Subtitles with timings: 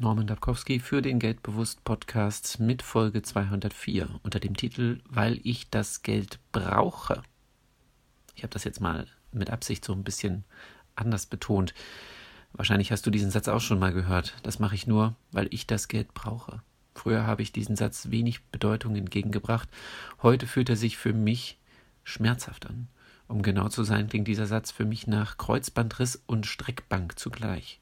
[0.00, 6.02] Norman Dabkowski für den Geldbewusst Podcast mit Folge 204 unter dem Titel Weil ich das
[6.02, 7.24] Geld brauche.
[8.36, 10.44] Ich habe das jetzt mal mit Absicht so ein bisschen
[10.94, 11.74] anders betont.
[12.52, 14.36] Wahrscheinlich hast du diesen Satz auch schon mal gehört.
[14.44, 16.62] Das mache ich nur, weil ich das Geld brauche.
[16.94, 19.68] Früher habe ich diesen Satz wenig Bedeutung entgegengebracht.
[20.22, 21.58] Heute fühlt er sich für mich
[22.04, 22.86] schmerzhaft an.
[23.26, 27.80] Um genau zu sein, klingt dieser Satz für mich nach Kreuzbandriss und Streckbank zugleich.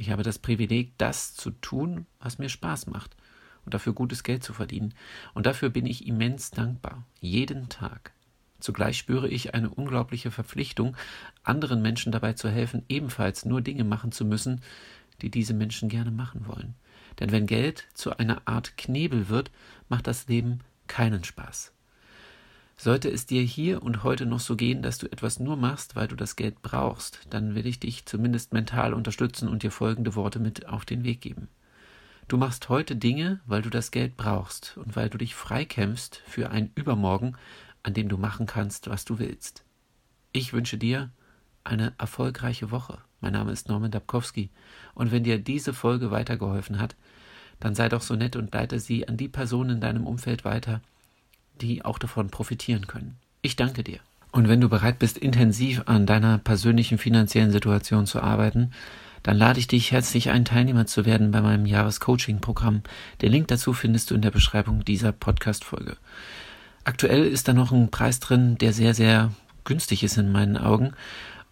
[0.00, 3.16] Ich habe das Privileg, das zu tun, was mir Spaß macht
[3.66, 4.94] und dafür gutes Geld zu verdienen.
[5.34, 7.04] Und dafür bin ich immens dankbar.
[7.20, 8.12] Jeden Tag.
[8.60, 10.96] Zugleich spüre ich eine unglaubliche Verpflichtung,
[11.42, 14.62] anderen Menschen dabei zu helfen, ebenfalls nur Dinge machen zu müssen,
[15.20, 16.76] die diese Menschen gerne machen wollen.
[17.18, 19.50] Denn wenn Geld zu einer Art Knebel wird,
[19.90, 21.74] macht das Leben keinen Spaß.
[22.82, 26.08] Sollte es dir hier und heute noch so gehen, dass du etwas nur machst, weil
[26.08, 30.38] du das Geld brauchst, dann will ich dich zumindest mental unterstützen und dir folgende Worte
[30.38, 31.48] mit auf den Weg geben.
[32.26, 36.48] Du machst heute Dinge, weil du das Geld brauchst und weil du dich freikämpfst für
[36.48, 37.36] ein Übermorgen,
[37.82, 39.62] an dem du machen kannst, was du willst.
[40.32, 41.10] Ich wünsche dir
[41.64, 42.96] eine erfolgreiche Woche.
[43.20, 44.48] Mein Name ist Norman Dabkowski
[44.94, 46.96] und wenn dir diese Folge weitergeholfen hat,
[47.58, 50.80] dann sei doch so nett und leite sie an die Personen in deinem Umfeld weiter,
[51.60, 53.16] die auch davon profitieren können.
[53.42, 53.98] Ich danke dir.
[54.32, 58.72] Und wenn du bereit bist, intensiv an deiner persönlichen finanziellen Situation zu arbeiten,
[59.22, 62.82] dann lade ich dich herzlich ein, Teilnehmer zu werden bei meinem Jahrescoaching-Programm.
[63.20, 65.96] Den Link dazu findest du in der Beschreibung dieser Podcast-Folge.
[66.84, 69.30] Aktuell ist da noch ein Preis drin, der sehr, sehr
[69.64, 70.94] günstig ist in meinen Augen.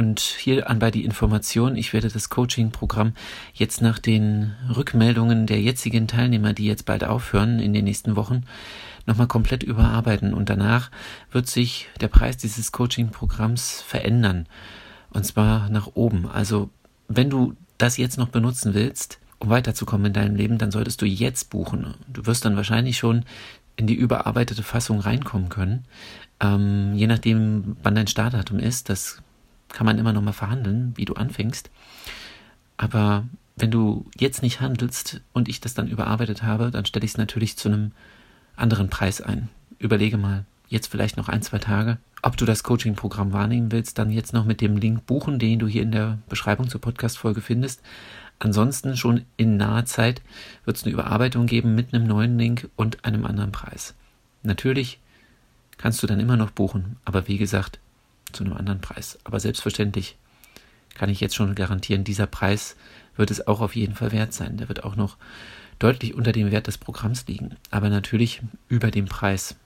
[0.00, 3.12] Und hier anbei die Information, ich werde das Coaching-Programm
[3.52, 8.44] jetzt nach den Rückmeldungen der jetzigen Teilnehmer, die jetzt bald aufhören in den nächsten Wochen,
[9.04, 10.32] nochmal komplett überarbeiten.
[10.32, 10.90] Und danach
[11.32, 14.46] wird sich der Preis dieses Coaching-Programms verändern.
[15.10, 16.26] Und zwar nach oben.
[16.26, 16.70] Also
[17.08, 21.04] wenn du das jetzt noch benutzen willst, um weiterzukommen in deinem Leben, dann solltest du
[21.04, 21.92] jetzt buchen.
[22.08, 23.26] Du wirst dann wahrscheinlich schon
[23.76, 25.84] in die überarbeitete Fassung reinkommen können.
[26.40, 29.20] Ähm, je nachdem, wann dein Startdatum ist, das
[29.72, 31.70] kann man immer noch mal verhandeln, wie du anfängst.
[32.76, 33.24] Aber
[33.56, 37.18] wenn du jetzt nicht handelst und ich das dann überarbeitet habe, dann stelle ich es
[37.18, 37.92] natürlich zu einem
[38.56, 39.48] anderen Preis ein.
[39.78, 44.10] Überlege mal, jetzt vielleicht noch ein, zwei Tage, ob du das Coaching-Programm wahrnehmen willst, dann
[44.10, 47.82] jetzt noch mit dem Link buchen, den du hier in der Beschreibung zur Podcast-Folge findest.
[48.38, 50.22] Ansonsten schon in naher Zeit
[50.64, 53.94] wird es eine Überarbeitung geben mit einem neuen Link und einem anderen Preis.
[54.42, 54.98] Natürlich
[55.76, 57.80] kannst du dann immer noch buchen, aber wie gesagt,
[58.32, 59.18] zu einem anderen Preis.
[59.24, 60.16] Aber selbstverständlich
[60.94, 62.76] kann ich jetzt schon garantieren, dieser Preis
[63.16, 64.56] wird es auch auf jeden Fall wert sein.
[64.56, 65.16] Der wird auch noch
[65.78, 69.56] deutlich unter dem Wert des Programms liegen, aber natürlich über dem Preis,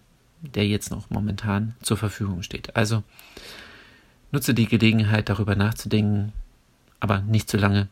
[0.42, 2.76] der jetzt noch momentan zur Verfügung steht.
[2.76, 3.02] Also
[4.30, 6.32] nutze die Gelegenheit, darüber nachzudenken,
[7.00, 7.88] aber nicht zu lange.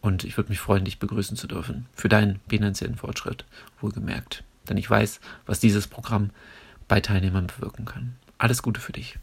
[0.00, 1.86] Und ich würde mich freuen, dich begrüßen zu dürfen.
[1.94, 3.44] Für deinen finanziellen Fortschritt,
[3.80, 4.42] wohlgemerkt.
[4.68, 6.30] Denn ich weiß, was dieses Programm
[6.88, 8.16] bei Teilnehmern bewirken kann.
[8.38, 9.18] Alles Gute für dich.